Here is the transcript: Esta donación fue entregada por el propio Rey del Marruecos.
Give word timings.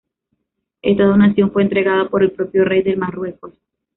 Esta 0.81 1.03
donación 1.05 1.51
fue 1.51 1.61
entregada 1.61 2.09
por 2.09 2.23
el 2.23 2.31
propio 2.31 2.65
Rey 2.65 2.81
del 2.81 2.97
Marruecos. 2.97 3.53